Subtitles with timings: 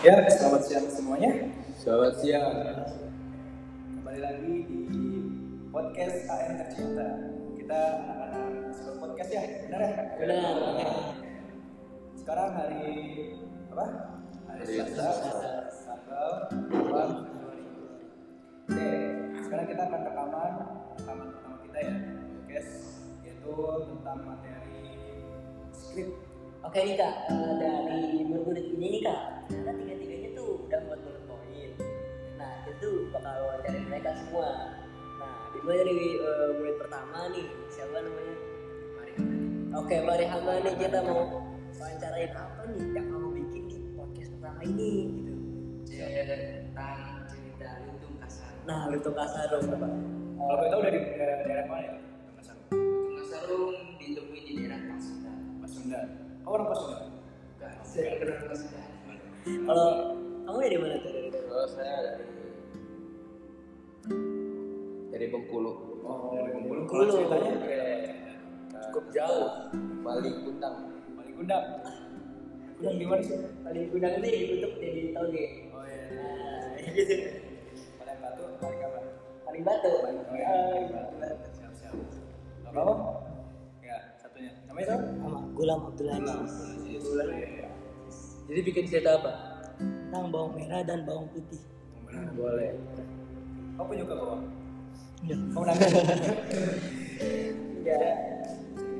[0.00, 1.28] Ya, selamat siang semuanya.
[1.76, 2.56] Selamat siang.
[4.00, 5.04] Kembali lagi di
[5.68, 7.08] podcast AN Tercinta.
[7.52, 9.92] Kita anak-anak sekolah podcast ya, benar ya?
[10.16, 10.56] Benar.
[12.16, 12.88] Sekarang hari
[13.76, 13.86] apa?
[14.48, 15.12] Hari Selasa,
[15.84, 16.80] tanggal 2
[17.20, 17.64] Februari.
[18.72, 18.88] Oke,
[19.44, 20.52] sekarang kita akan rekaman
[20.96, 21.94] rekaman pertama kita ya,
[22.40, 22.72] podcast
[23.20, 23.52] yaitu
[23.84, 24.96] tentang materi
[25.76, 26.29] skrip.
[26.60, 31.24] Oke nih kak, eh, dari murid-murid ini nih kak, ternyata tiga-tiganya tuh udah buat bullet
[31.24, 31.74] point.
[32.36, 34.76] Nah itu bakal wawancarin mereka semua.
[35.16, 38.36] Nah dimulai dari eh, murid pertama nih, siapa namanya?
[38.92, 39.12] Mari.
[39.72, 41.48] Oke, Mari Hama nih kita mau
[41.80, 45.34] wawancarain apa nih yang kamu bikin di podcast pertama ini gitu.
[45.96, 48.52] Tentang cerita lutung kasar.
[48.68, 49.92] Nah, lutung kasar dong Bapak.
[50.36, 51.92] Kalau kita udah di daerah mana ya?
[52.36, 52.44] Mas
[53.32, 53.72] Sarung.
[53.72, 55.38] Lutung ditemui di daerah Pasundan.
[55.64, 56.29] Pasundan.
[56.50, 57.06] Oh, orang Pasundan.
[57.54, 58.42] Bukan, saya kenal.
[59.70, 59.86] Kalau
[60.18, 61.14] kamu dari mana tuh?
[61.30, 62.26] Kalau saya dari
[65.14, 66.02] dari Bengkulu.
[66.02, 66.90] Oh, dari Bengkulu.
[66.90, 67.06] Bengkulu.
[67.06, 67.54] Kalau ceritanya
[68.82, 69.70] Cukup jauh.
[70.02, 70.74] Balik Kuntang.
[71.14, 71.64] paling gundang.
[72.82, 73.38] Gundang di mana sih?
[73.62, 75.44] Paling gudang ini ditutup jadi toge.
[75.70, 76.02] Oh iya.
[76.18, 77.14] Nah, gitu.
[77.94, 79.00] Paling batu, paling apa?
[79.46, 79.90] Paling batu.
[80.02, 80.50] Oh iya.
[80.50, 81.46] Paling batu.
[81.54, 81.94] Siap siap.
[82.74, 82.94] Kamu?
[83.86, 84.50] Ya, satunya.
[84.66, 85.19] Namanya siapa?
[85.60, 87.36] Gulam Abdullah Bulan.
[88.48, 89.60] Jadi bikin cerita apa?
[89.76, 91.60] tentang bawang merah dan bawang putih.
[92.32, 92.80] Boleh.
[93.76, 94.48] Kamu penyuka bawang?
[95.28, 95.36] Ya.
[95.36, 95.92] Kamu nangis?
[97.84, 98.00] Ya.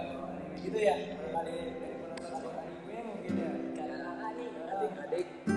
[0.60, 0.96] Gitu ya.
[1.16, 3.52] Kali dari penonton anime mungkin ya.
[4.36, 5.55] Nih, Adik-adik.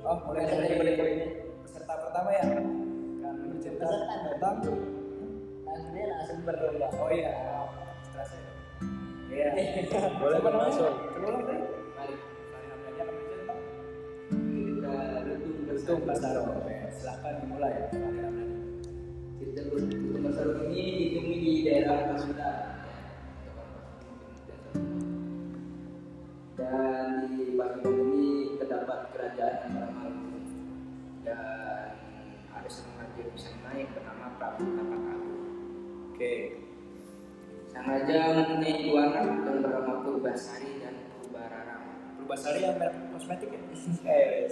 [0.00, 0.80] Oh, mulai dari
[1.60, 2.44] peserta pertama ya.
[3.20, 3.88] Kan bercerita
[4.32, 4.56] tentang
[5.68, 6.88] Langsungnya langsung berlomba.
[6.96, 7.32] Oh iya,
[8.08, 8.42] stress ya.
[9.30, 9.48] Iya.
[10.20, 10.94] Boleh, langsung.
[11.14, 11.62] Coba ulang tadi.
[11.94, 12.14] Mari.
[12.16, 13.54] Kali namanya akan bercerita.
[14.32, 14.90] Cerita
[15.70, 16.42] lutung Taro.
[16.90, 17.72] Silahkan dimulai.
[19.36, 22.49] Cerita lutung kasarung ini ditemui di daerah Pasundan.
[42.30, 43.58] Purbasari yang merek kosmetik ya?
[44.06, 44.46] Eh,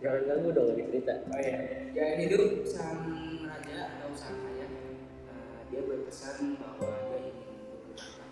[0.00, 1.12] Jangan ganggu dong di cerita.
[1.28, 1.60] Oh iya.
[1.92, 3.04] Ya hidup sang
[3.44, 7.52] raja atau sang ayah eh, dia berpesan bahwa dia ingin
[7.84, 8.24] berusaha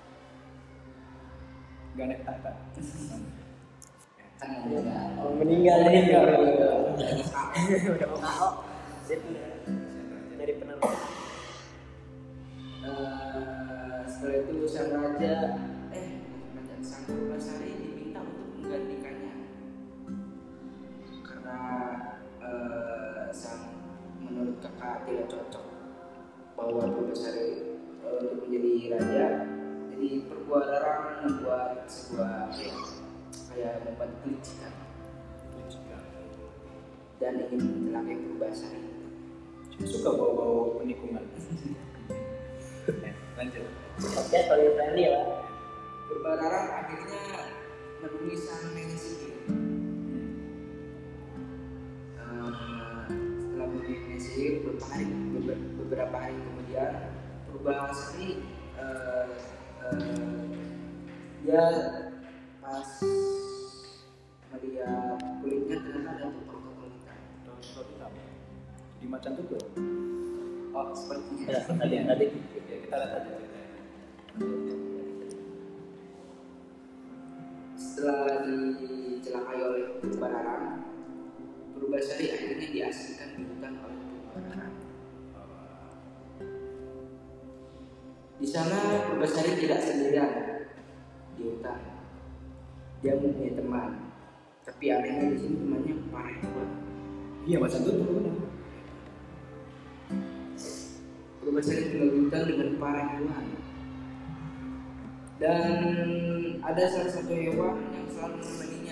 [1.92, 2.50] Gak naik tahta.
[4.40, 5.78] kan menjaga Oh, meninggal.
[5.84, 6.24] Meninggal.
[6.24, 8.48] Udah mau KO.
[10.40, 10.96] Dari penerus.
[12.80, 15.32] Eh, setelah itu sang raja
[17.04, 19.36] sang Purbasari diminta untuk menggantikannya
[21.20, 21.58] karena
[22.40, 23.76] eh, sang
[24.24, 25.66] menurut kakak tidak cocok
[26.56, 29.26] bahwa Purbasari eh, untuk menjadi raja
[29.92, 30.96] jadi perbuatan
[31.28, 32.72] membuat sebuah ya,
[33.52, 34.72] kayak membuat kelicikan
[37.20, 38.80] dan ingin mencelakai Purbasari
[39.84, 41.26] Suka bau-bau penikungan.
[42.86, 43.10] Eh,
[43.42, 43.66] Lanjut.
[43.98, 45.43] Podcast paling friendly lah.
[46.04, 47.22] Purbararang akhirnya
[48.04, 49.32] menemui sang nenek sihir.
[52.20, 52.50] Eh,
[53.40, 56.92] setelah menemui nenek sihir beberapa hari beber- beberapa hari kemudian
[57.48, 58.44] Purbasari
[58.76, 59.26] eh,
[59.88, 60.44] eh,
[61.40, 61.64] dia
[62.60, 62.90] pas
[64.52, 67.18] melihat kulitnya ternyata ada totol-totol hitam.
[67.48, 68.12] Terus hitam.
[69.00, 69.56] Di macan tuh
[70.74, 71.48] Oh sepertinya.
[71.48, 72.26] Ya, tadi tadi.
[72.68, 74.63] Ya, kita lihat aja
[80.04, 80.66] dicelakai oleh Purbararang,
[81.74, 84.74] Purbasari akhirnya diasingkan di hutan oleh Purbararang.
[88.36, 88.78] Di sana
[89.08, 90.32] Purbasari tidak sendirian
[91.40, 91.80] di hutan.
[93.00, 93.90] Dia mempunyai teman,
[94.64, 96.68] tapi anehnya di sini temannya para hewan.
[97.44, 98.36] Iya, macan tuh benar.
[101.40, 103.44] Purbasari tinggal di hutan dengan para hewan.
[105.34, 105.76] Dan
[106.64, 108.83] ada salah satu hewan yang selalu menemaninya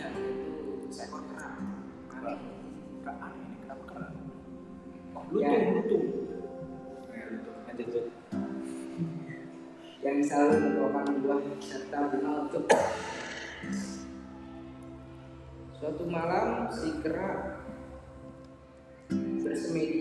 [3.87, 4.14] kerang?
[5.14, 5.49] Oh, Ya.
[5.49, 6.05] lutung, lutung.
[7.11, 7.56] Ya, lutung.
[7.67, 8.06] Lanjut, lanjut.
[10.02, 12.67] yang selalu membawakan buah serta bunga untuk
[15.79, 17.62] suatu malam si kera
[19.43, 20.00] bersemedi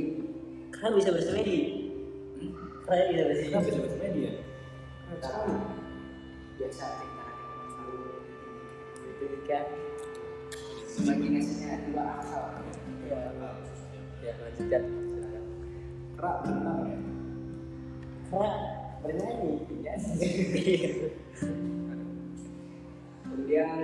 [0.71, 1.57] Kera bisa bersemedi.
[2.41, 2.51] Hmm?
[2.81, 3.53] Kera bisa bersemedi.
[3.53, 4.31] Kenapa bisa baca media?
[5.21, 5.53] Tahu.
[6.57, 7.25] Biasa kita
[7.69, 8.01] selalu
[9.05, 9.65] Itu kan.
[10.91, 12.43] imajinasinya dua akal.
[13.05, 13.21] Ya,
[14.21, 14.83] ya lanjutkan.
[16.17, 16.97] Kerak berenang ya.
[18.29, 18.53] Kera
[19.01, 19.53] bernyanyi.
[19.81, 19.97] Ya.
[23.25, 23.83] Kemudian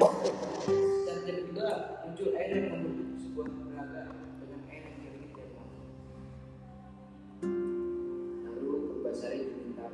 [1.07, 1.69] dan kedua
[2.05, 4.03] muncul air yang membentuk sebuah telaga
[4.39, 5.81] dengan air yang jernih dan wangi.
[8.47, 9.91] Lalu Purbasari diminta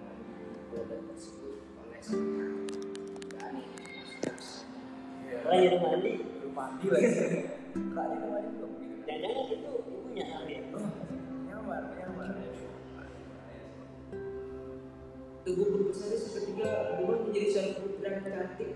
[0.69, 2.67] telaga tersebut oleh sang.
[5.31, 6.11] Kera jadi mandi.
[6.21, 7.12] Belum mandi lagi.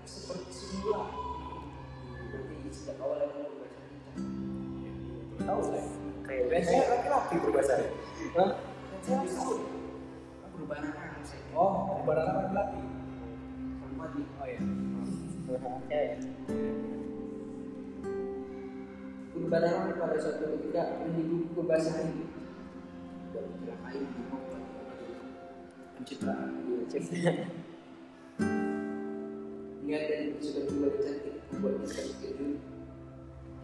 [0.04, 1.08] Seperti semula.
[2.28, 3.52] Berarti sejak awal emang.
[5.38, 5.84] Tahu saya.
[6.28, 7.34] Kayak Biasanya laki-laki
[7.80, 7.90] ya.
[9.08, 9.54] Tahu.
[10.58, 11.42] Perubahan anak saya.
[11.56, 12.80] Oh, berbahasa laki-laki.
[13.80, 14.26] Perempuan nih.
[14.36, 14.58] Oh.
[15.88, 16.20] Cewek.
[19.32, 20.82] Purbarara pada suatu ketika
[21.56, 22.26] Purbasari
[23.32, 24.02] dan mencelakai.
[29.88, 32.60] Niat dan sudah kembali cantik membuatnya terkejut.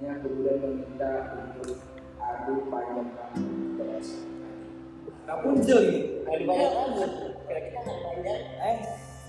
[0.00, 1.84] Dia kemudian meminta untuk
[2.16, 4.72] adu panjang rambut kepada sang adik.
[5.28, 6.00] Gak muncul ini.
[6.24, 8.40] Kira kita nggak panjang.
[8.56, 8.76] Eh,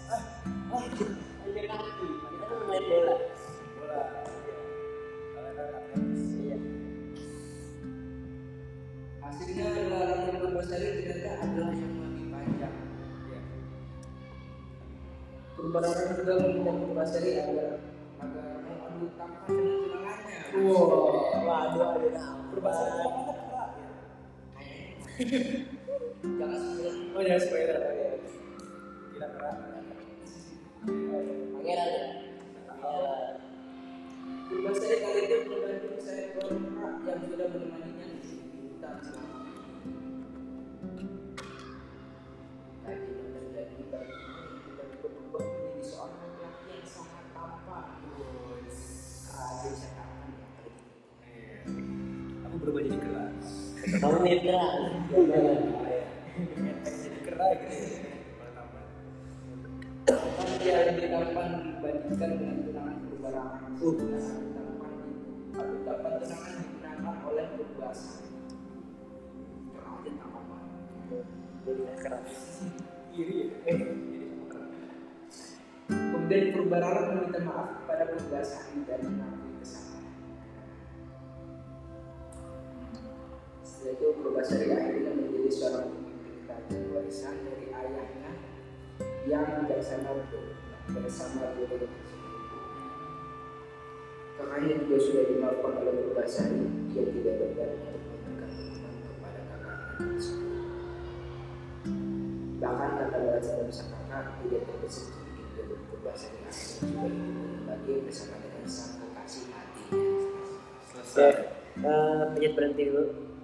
[0.07, 0.23] ah, ah,
[0.71, 2.07] Panjang kaki.
[2.31, 3.15] Kita kan main bola.
[16.95, 17.75] Meminta Purbasari agar
[18.23, 20.39] agar mau adu tampan dengan tunangannya.
[20.63, 21.43] Wow.
[21.43, 22.47] Waduh, ada rambut.
[22.55, 23.35] Berbahasa laki-laki
[52.65, 53.29] berubah jadi kerak.
[54.01, 54.81] Kamu kerang.
[55.13, 57.85] Pengen jadi kerak gitu.
[60.65, 63.69] Dia lebih tampan dibandingkan dengan tunangan tampan
[65.53, 68.33] Aduh, tampan tunangan digunakan oleh Purbasari.
[69.69, 70.09] Kera aja
[70.49, 71.25] banget.
[71.69, 72.25] Jadi kerang.
[73.13, 73.77] Iri ya.
[75.85, 79.01] Kemudian Purbarara meminta maaf kepada Purbasari dan
[83.85, 85.93] Setelah itu Purbasari akhirnya menjadi seorang
[86.49, 88.31] kerajaan warisan dari ayahnya
[89.29, 90.25] yang bijaksana
[90.89, 91.93] bersama tersebut.
[94.41, 96.65] Kakaknya juga sudah dimaafkan oleh Purbasari,
[96.97, 98.25] ia tidak berani untuk
[99.05, 100.33] kepada kakaknya.
[102.57, 105.13] Bahkan kata balas dan sang kakak tidak terbesit
[105.53, 110.01] dari Purbasari akhirnya juga lagi bersama dengan sang kekasih hatinya.
[111.05, 111.29] Oke.
[111.85, 113.35] Eh, Pijat berhenti dulu.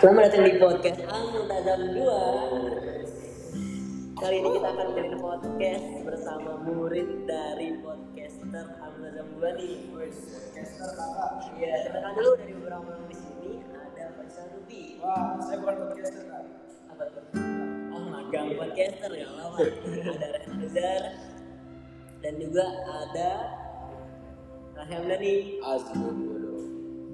[0.00, 7.76] Selamat datang di podcast Al-Multazam 2 Kali ini kita akan bikin podcast bersama murid dari
[7.84, 11.52] podcaster Al-Multazam 2 nih podcaster kakak.
[11.52, 16.24] Iya, kenalkan dulu dari beberapa orang di sini ada Faisal Rubi Wah, saya bukan podcaster
[16.32, 16.48] kak.
[16.96, 17.24] apa tuh?
[17.92, 19.56] Oh, magang podcaster ya lama.
[19.60, 21.02] ada Rehan Azhar
[22.24, 23.30] dan juga ada
[24.80, 25.60] Rahim Dani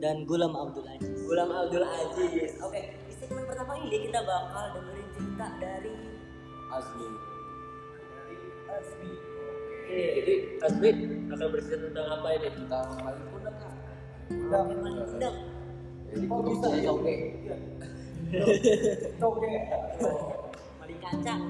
[0.00, 1.17] dan Gulam Abdul Aziz.
[1.25, 2.53] Gulam Abdul Aziz.
[2.61, 5.95] Oke, di segmen pertama ini kita bakal dengerin cerita dari
[6.69, 7.09] Asli.
[8.12, 8.37] Dari
[8.69, 9.12] Asmi.
[9.87, 10.88] Oke, Jadi Asli
[11.33, 12.49] akan bercerita tentang apa ini?
[12.53, 15.37] Tentang Oke, Maling Kundang.
[16.07, 16.91] Jadi Kok bisa ya?
[16.93, 17.15] Oke.
[18.26, 18.45] Iya.
[19.17, 19.50] Toge.
[20.81, 21.41] Maling kacang.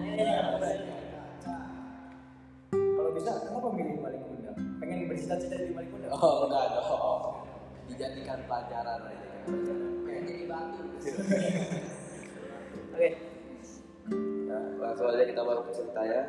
[2.77, 4.57] Kalau bisa, kenapa milih maling kundang?
[4.81, 6.11] Pengen bercita-cita jadi maling kundang?
[6.13, 7.16] Oh enggak dong.
[7.87, 9.29] Dijadikan pelajaran aja.
[10.03, 10.81] Pengen jadi batu.
[12.97, 13.09] Oke,
[14.47, 16.23] Nah, langsung aja kita masuk ke cerita ya.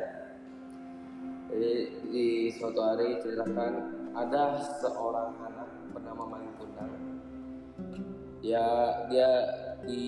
[1.48, 1.72] Jadi
[2.10, 3.72] di suatu hari ceritakan
[4.12, 6.92] ada seorang anak bernama Maling Kundang.
[8.42, 8.66] Dia
[9.08, 9.30] dia
[9.86, 10.02] di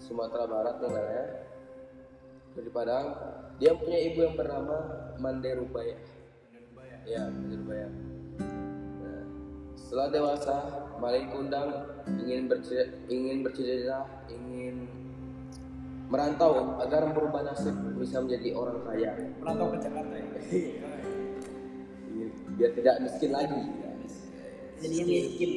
[0.00, 1.24] Sumatera Barat tinggalnya.
[2.52, 3.16] Dari Padang
[3.56, 4.76] dia punya ibu yang bernama
[5.16, 5.96] Manderubaya
[6.52, 6.96] Dan Ubaya.
[7.08, 8.21] ya Manderubaya nah,
[9.92, 10.56] setelah dewasa
[11.04, 11.68] Malik Kundang
[12.24, 14.88] ingin bercita ingin bercita ingin
[16.08, 19.12] merantau agar merubah nasib bisa menjadi orang kaya
[19.44, 20.28] Merantau ke Jakarta ya.
[22.08, 23.62] ingin biar tidak miskin lagi
[24.80, 25.50] Jadi miskin.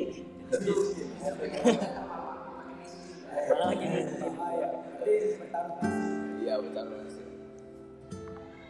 [3.32, 4.32] Malah lagi miskin.
[6.44, 7.28] Iya betul nasib.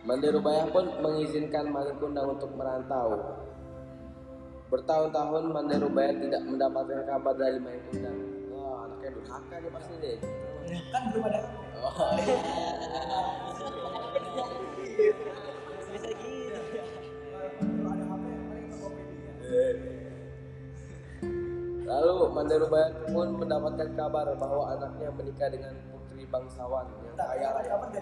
[0.06, 3.34] Mandirubaya pun mengizinkan Malik Kundang untuk merantau.
[4.66, 8.18] Bertahun-tahun Mandirubaya tidak mendapatkan kabar dari Malik Kundang.
[8.50, 10.18] Wah, anaknya durhaka nih pasti deh.
[10.90, 11.40] Kan belum ada.
[11.86, 12.38] Oh, iya.
[15.86, 16.26] Bisa gitu.
[21.86, 22.14] Lalu
[23.14, 27.76] pun mendapatkan kabar bahwa anaknya menikah dengan putri bangsawan yang Tak kaya raya.
[27.78, 28.00] mana?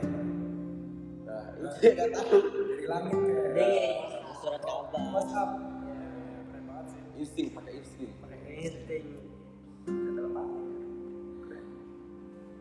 [1.28, 2.40] Nah, itu dia nggak tahu.
[2.72, 3.16] Dari langit.
[3.52, 3.84] Nih,
[4.40, 5.73] surat kabar.
[7.24, 7.80] Insting, pakai
[8.68, 9.06] insting.
[9.88, 10.48] Kata lepas.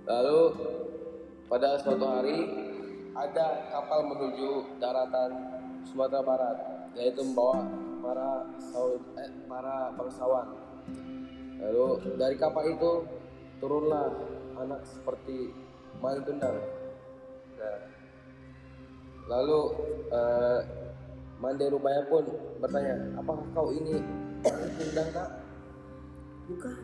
[0.07, 0.41] Lalu
[1.51, 2.47] pada suatu hari
[3.11, 5.31] ada kapal menuju daratan
[5.83, 6.59] Sumatera Barat,
[6.95, 7.67] yaitu membawa
[8.07, 10.55] para saud eh, para bangsawan.
[11.59, 13.03] Lalu dari kapal itu
[13.59, 14.15] turunlah
[14.63, 15.51] anak seperti
[15.99, 16.63] Kundang.
[17.59, 17.79] Nah,
[19.27, 19.61] lalu
[20.07, 20.61] eh,
[21.43, 22.31] Manderubaya pun
[22.63, 23.99] bertanya, apakah kau ini
[24.43, 25.29] Malik Kundang kak?
[26.51, 26.75] Bukan.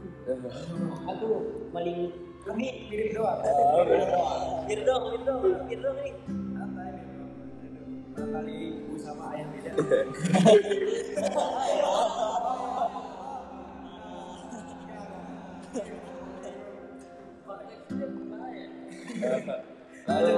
[1.11, 1.29] Aku
[1.75, 2.15] maling
[2.47, 2.87] kami.
[2.87, 3.43] Mirip doang.
[4.71, 6.15] Bir dong, bir dong, bir dong nih.
[7.09, 7.25] Bro.
[8.15, 9.71] Barangkali ibu sama ayah beda.
[20.09, 20.31] lalu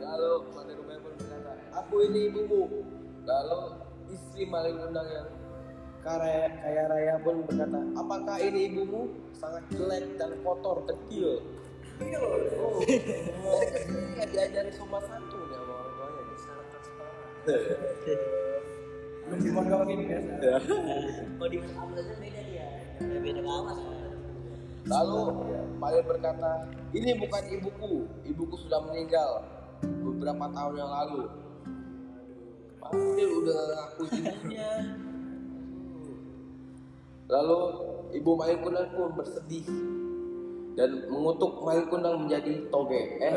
[0.00, 2.62] lalu Manderubaya pun berkata aku ini ibumu
[3.28, 3.60] lalu
[4.10, 5.28] istri Malik Undang yang
[6.00, 11.44] kaya, kaya raya pun berkata apakah ini ibumu sangat jelek dan kotor kecil
[12.00, 12.32] Ini loh.
[13.44, 13.60] oh
[14.16, 16.24] ya diajari sopan santun ya sama orang tuanya
[19.30, 20.74] Belum dimondokin biasa.
[21.38, 22.68] Kalau di aja beda dia.
[22.98, 23.76] Ya, beda banget.
[24.90, 25.20] Lalu
[25.78, 27.92] Malik berkata, ini bukan ibuku,
[28.26, 29.46] ibuku sudah meninggal
[30.02, 31.22] beberapa tahun yang lalu.
[32.82, 34.70] Pasti udah ngaku ibunya.
[37.30, 37.58] Lalu
[38.18, 39.62] ibu Malik Kundang pun bersedih
[40.74, 43.02] dan mengutuk Malik Kundang menjadi toge.
[43.22, 43.30] Eh,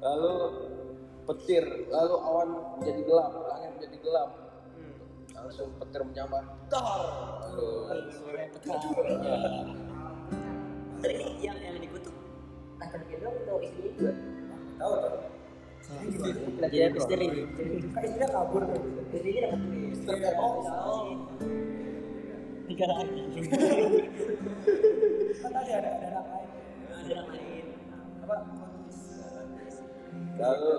[0.00, 0.32] lalu
[1.28, 2.48] petir, lalu awan
[2.80, 4.30] menjadi gelap, langit menjadi gelap.
[5.36, 6.42] Langsung petir menyambar.
[6.72, 7.04] Tar.
[8.56, 9.87] Petir.
[10.98, 12.14] Tadi ini yang yang dikutuk.
[12.82, 14.12] Laki-laki doang atau istrinya juga?
[14.78, 15.12] Tahu tuh.
[15.88, 16.38] Ini gimana?
[16.58, 17.26] Laki-laki misteri.
[17.94, 18.80] Kak istrinya kabur kan?
[18.82, 19.94] Istrinya dapat duit.
[19.94, 20.54] Istrinya oh.
[22.68, 23.08] Tiga lagi.
[25.40, 26.48] kan tadi ada ada anak lain.
[26.92, 27.64] Ada yang lain.
[28.26, 28.34] Apa?
[30.38, 30.72] Lalu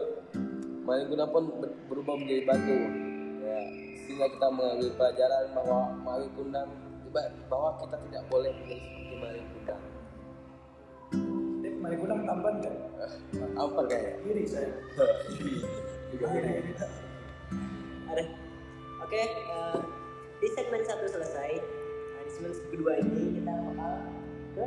[0.86, 2.78] Malik Kundang pun ber- berubah menjadi batu.
[3.40, 3.60] Ya,
[4.06, 6.70] sehingga kita mengambil pelajaran bahwa Malik Kundang
[7.50, 9.82] bahwa kita tidak boleh menjadi seperti Malik Kundang.
[11.89, 12.75] Dia kemarin kurang tampan kan?
[13.58, 14.22] Apa kayak?
[14.22, 14.69] Iri saya.
[16.13, 16.62] Juga Iri, ini.
[16.62, 16.74] iri.
[18.05, 18.24] Ada.
[19.01, 19.77] Oke, eh,
[20.38, 21.58] di segmen satu selesai.
[21.58, 23.93] Nah, di segmen kedua ini kita bakal
[24.53, 24.65] ke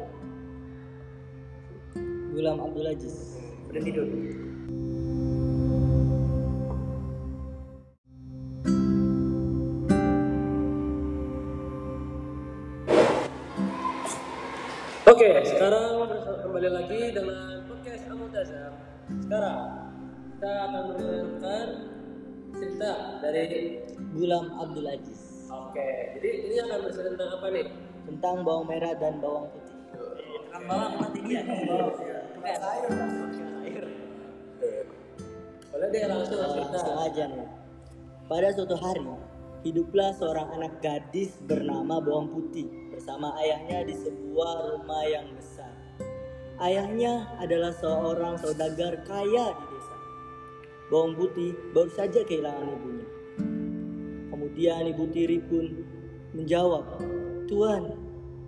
[2.35, 3.38] Gulam Abdul Aziz.
[3.71, 4.19] Berhenti dulu.
[15.07, 16.02] Oke, sekarang
[16.53, 18.77] kembali lagi dengan podcast Amutazam.
[19.25, 19.89] Sekarang
[20.37, 21.67] kita akan mendengarkan
[22.53, 22.93] cerita
[23.25, 23.81] dari
[24.13, 27.67] Gulam Abdul Aziz Oke, jadi ini akan bercerita tentang apa nih?
[28.05, 29.77] tentang bawang merah dan bawang putih.
[29.81, 31.41] Tentang bawang mati dia.
[31.41, 33.09] Bukan Sayur kan?
[33.33, 33.87] sayur.
[35.73, 36.69] Boleh deh langsung cerita.
[36.69, 37.49] Langsung aja nih.
[38.29, 39.09] Pada suatu hari,
[39.65, 45.52] hiduplah seorang anak gadis bernama Bawang Putih bersama ayahnya di sebuah rumah yang besar.
[46.61, 49.97] Ayahnya adalah seorang saudagar kaya di desa.
[50.93, 53.09] Bawang Putih baru saja kehilangan ibunya.
[54.29, 55.65] Kemudian ibu tiri pun
[56.37, 57.01] menjawab,
[57.49, 57.97] Tuan,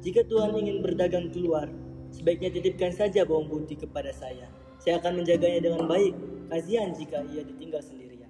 [0.05, 1.65] jika Tuhan ingin berdagang keluar,
[2.13, 4.53] sebaiknya titipkan saja bawang putih kepada saya.
[4.85, 6.13] Saya akan menjaganya dengan baik.
[6.53, 8.29] Kasihan jika ia ditinggal sendirian.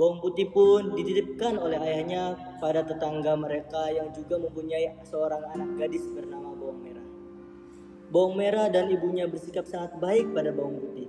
[0.00, 6.08] Bawang putih pun dititipkan oleh ayahnya pada tetangga mereka yang juga mempunyai seorang anak gadis
[6.08, 6.49] bernama.
[8.10, 11.06] Bawang Merah dan ibunya bersikap sangat baik pada Bawang Putih.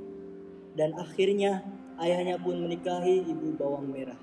[0.77, 1.65] Dan akhirnya
[1.98, 4.17] ayahnya pun menikahi ibu Bawang Merah.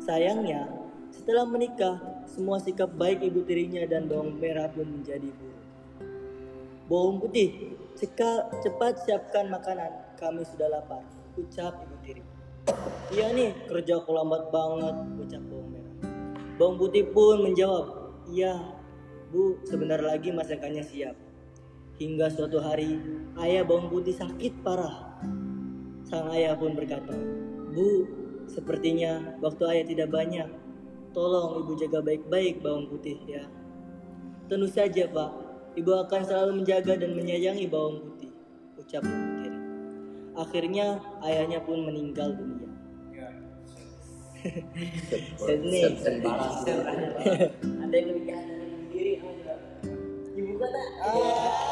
[0.00, 0.72] Sayangnya,
[1.12, 5.62] setelah menikah, semua sikap baik ibu tirinya dan Bawang Merah pun menjadi buruk.
[6.88, 11.04] Bawang Putih, ceka, cepat siapkan makanan, kami sudah lapar,
[11.36, 12.22] ucap ibu tiri.
[13.12, 15.94] Iya nih, kerja aku lambat banget, ucap bawang merah.
[16.56, 17.86] Bawang putih pun menjawab,
[18.30, 18.54] iya,
[19.34, 21.16] bu, sebentar lagi masakannya siap.
[22.02, 22.98] Hingga suatu hari,
[23.38, 25.22] ayah bawang putih sakit parah.
[26.02, 27.14] Sang ayah pun berkata,
[27.70, 28.10] bu,
[28.50, 30.50] sepertinya waktu ayah tidak banyak.
[31.14, 33.46] Tolong ibu jaga baik-baik bawang putih ya.
[34.50, 35.30] Tentu saja pak,
[35.78, 38.34] ibu akan selalu menjaga dan menyayangi bawang putih,
[38.82, 39.60] ucap ibu tiri.
[40.34, 42.66] Akhirnya ayahnya pun meninggal dunia.
[43.14, 43.30] Ya.
[45.38, 46.02] Sedih.
[47.62, 49.22] ada yang lebih jahat dari diri
[50.34, 51.71] ibu kata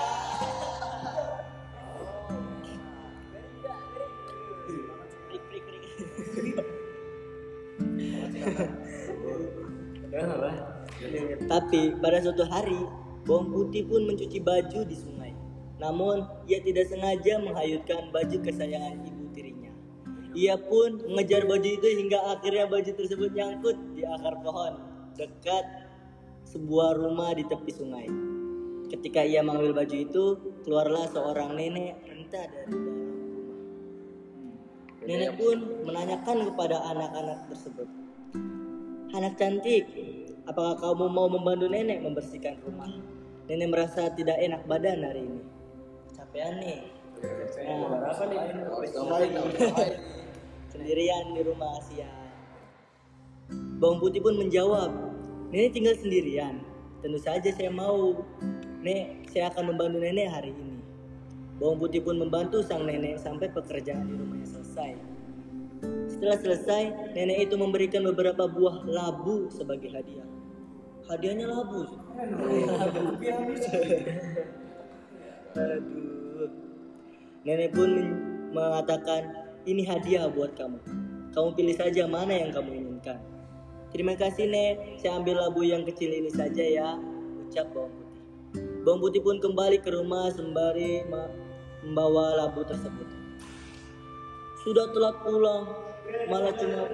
[11.48, 12.76] Tapi pada suatu hari,
[13.24, 15.32] bawang putih pun mencuci baju di sungai.
[15.80, 19.72] Namun, ia tidak sengaja menghayutkan baju kesayangan ibu tirinya.
[20.36, 24.76] Ia pun mengejar baju itu hingga akhirnya baju tersebut nyangkut di akar pohon
[25.16, 25.64] dekat
[26.44, 28.08] sebuah rumah di tepi sungai.
[28.90, 30.24] Ketika ia mengambil baju itu,
[30.66, 33.58] keluarlah seorang nenek renta dari dalam rumah.
[35.06, 37.88] Nenek pun menanyakan kepada anak-anak tersebut,
[39.10, 39.90] Anak cantik,
[40.50, 42.90] apakah kamu mau membantu nenek membersihkan rumah?
[43.46, 45.42] Nenek merasa tidak enak badan hari ini.
[46.10, 46.82] Capean nih.
[47.20, 48.26] Nah,
[50.74, 52.18] sendirian di rumah siang.
[53.78, 54.90] Bawang putih pun menjawab,
[55.50, 56.62] Nenek tinggal sendirian.
[57.02, 58.22] Tentu saja saya mau.
[58.80, 60.78] Nek, saya akan membantu nenek hari ini.
[61.58, 64.92] Bawang putih pun membantu sang nenek sampai pekerjaan di rumahnya selesai.
[66.06, 66.82] Setelah selesai,
[67.12, 70.39] nenek itu memberikan beberapa buah labu sebagai hadiah.
[71.10, 71.90] Hadiahnya labu.
[75.58, 76.50] Aduh.
[77.42, 78.16] Nenek pun men-
[78.54, 79.26] mengatakan,
[79.66, 80.78] ini hadiah buat kamu.
[81.34, 83.18] Kamu pilih saja mana yang kamu inginkan.
[83.90, 86.94] Terima kasih Nek, saya ambil labu yang kecil ini saja ya,
[87.42, 88.22] ucap bawang putih.
[88.86, 93.08] Bawang putih pun kembali ke rumah sembari membawa labu tersebut.
[94.62, 95.74] Sudah telat pulang,
[96.30, 96.86] malah cuma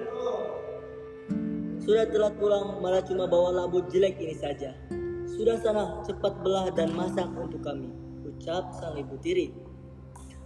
[1.87, 4.75] sudah telat pulang, malah cuma bawa labu jelek ini saja.
[5.23, 7.87] Sudah sana, cepat belah dan masak untuk kami,
[8.27, 9.55] ucap sang ibu tiri.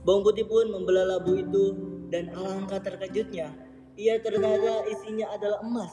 [0.05, 1.73] Bawang putih pun membelah labu itu
[2.13, 3.49] dan alangkah terkejutnya,
[3.97, 5.89] ia ternyata isinya adalah emas.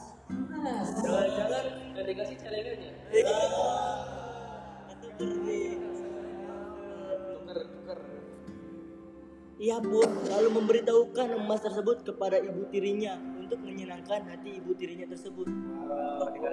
[1.01, 1.65] Jangan-jangan
[1.97, 2.91] nggak dikasih celengannya.
[5.17, 5.88] Tuker,
[9.59, 15.51] Ia pun lalu memberitahukan emas tersebut kepada ibu tirinya untuk menyenangkan hati ibu tirinya tersebut.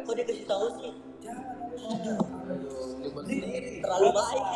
[0.03, 0.93] Kok dia kasih tahu sih?
[3.07, 3.79] Sendiri.
[3.79, 4.47] Terlalu baik.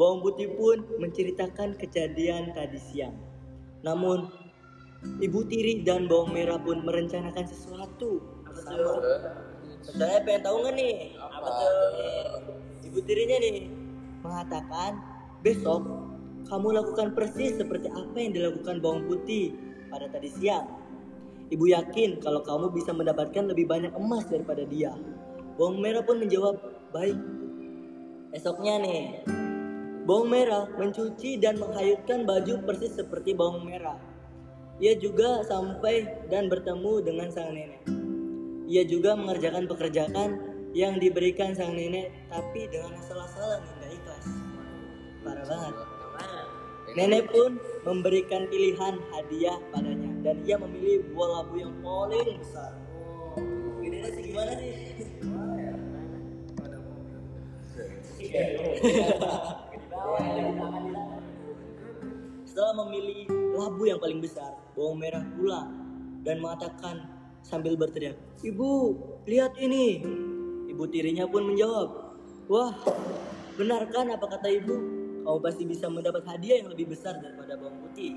[0.00, 3.20] Bawang putih pun menceritakan kejadian tadi siang.
[3.84, 4.32] Namun,
[5.20, 8.16] ibu tiri dan bawang merah pun merencanakan sesuatu.
[9.92, 11.20] Saya pengen tahu nggak nih?
[11.20, 11.68] Apa tuh?
[12.88, 13.79] Ibu tirinya nih
[14.20, 15.00] mengatakan
[15.40, 15.84] besok
[16.48, 19.52] kamu lakukan persis seperti apa yang dilakukan bawang putih
[19.92, 20.66] pada tadi siang.
[21.50, 24.94] Ibu yakin kalau kamu bisa mendapatkan lebih banyak emas daripada dia.
[25.58, 26.56] Bawang merah pun menjawab,
[26.94, 27.18] baik.
[28.30, 29.26] Esoknya nih,
[30.06, 33.98] bawang merah mencuci dan menghayutkan baju persis seperti bawang merah.
[34.80, 37.84] Ia juga sampai dan bertemu dengan sang nenek.
[38.70, 40.30] Ia juga mengerjakan pekerjaan
[40.72, 43.99] yang diberikan sang nenek, tapi dengan nggak ikhlas.
[45.20, 45.74] Parah banget.
[46.90, 47.54] Nenek pun
[47.86, 52.74] memberikan pilihan hadiah padanya dan ia memilih buah labu yang paling besar.
[53.78, 54.74] Ini sih gimana sih?
[62.42, 65.70] Setelah memilih labu yang paling besar, bawang merah pulang
[66.26, 67.06] dan mengatakan
[67.46, 68.98] sambil berteriak, Ibu,
[69.30, 70.02] lihat ini.
[70.74, 71.88] Ibu tirinya pun menjawab,
[72.50, 72.74] Wah,
[73.54, 74.99] benarkan apa kata ibu?
[75.20, 78.16] Kamu pasti bisa mendapat hadiah yang lebih besar daripada bawang putih.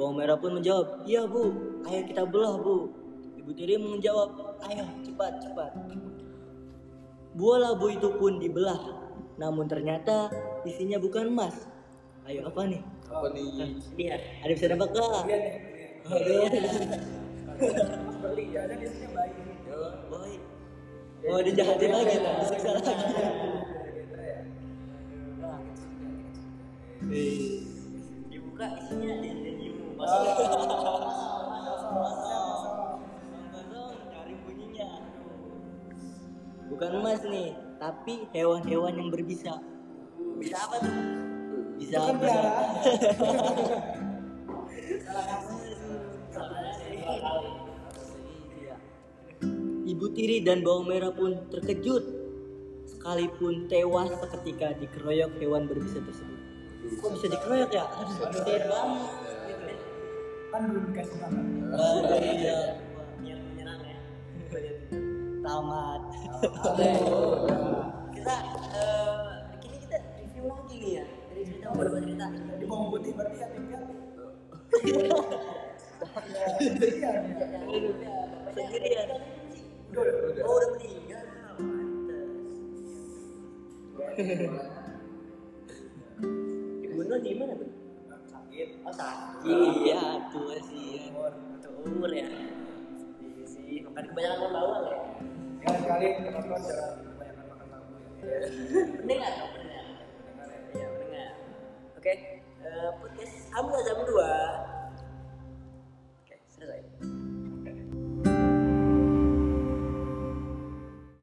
[0.00, 1.52] Bawang merah pun menjawab, Iya bu,
[1.84, 2.88] ayo kita belah bu.
[3.36, 5.70] Ibu tiri menjawab, Ayo cepat cepat.
[7.32, 8.80] Buah labu itu pun dibelah,
[9.40, 10.28] namun ternyata
[10.68, 11.68] isinya bukan emas,
[12.24, 12.80] Ayo apa nih?
[13.08, 13.76] Apa nih?
[13.98, 14.16] Ini ya.
[14.46, 15.12] Ada bisa nebak gak?
[15.24, 15.54] Kalian nih,
[16.08, 16.50] kalian.
[17.52, 17.88] Aduh.
[18.22, 19.34] Beli, jangan isinya baik.
[20.08, 20.34] Boy.
[21.22, 23.61] Oh, dijahatin lagi, disiksa lagi.
[27.10, 29.98] Dibuka isinya dimu.
[34.12, 34.88] Cari bunyinya.
[36.70, 39.58] Bukan emas nih, tapi hewan-hewan yang berbisa.
[40.38, 40.94] Bisa apa tuh?
[41.78, 41.98] Bisa.
[41.98, 42.42] Iya.
[49.92, 52.02] Ibu tiri dan bawang merah pun terkejut
[52.86, 56.41] sekalipun tewas seketika dikeroyok hewan berbisa tersebut.
[57.00, 57.84] Kok bisa dikeroyok ya?
[58.68, 59.78] Banget.
[60.52, 61.44] Kan belum dikasih makan.
[62.20, 62.76] Iya.
[63.22, 63.96] Menyerang ya.
[65.42, 66.00] Tamat.
[68.12, 68.36] Kita
[68.76, 69.32] eh
[69.64, 71.04] kini kita review lagi nih ya.
[71.32, 72.26] Dari cerita beberapa cerita.
[72.60, 73.94] Di bawang putih berarti hati-hati.
[78.52, 79.08] Sendirian.
[79.92, 80.42] Udah, udah, udah.
[80.44, 81.24] Oh udah meninggal.
[87.12, 87.68] Dibunuh di mana tuh?
[88.24, 88.68] Sakit.
[88.88, 89.44] Oh sakit.
[89.84, 90.00] Iya,
[90.32, 90.48] tuh.
[90.48, 91.32] Umur.
[91.60, 92.24] Atau umur ya.
[92.24, 93.84] Iya sih.
[93.84, 94.96] Makan kebanyakan makan bawang ya.
[95.60, 99.82] Jangan kali penonton jangan kebanyakan makan tahu dong ya.
[100.72, 101.26] Iya.
[102.00, 102.12] Oke.
[102.64, 104.71] eh, podcast Ambil Azam 2